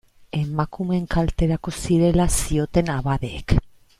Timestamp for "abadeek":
2.97-3.59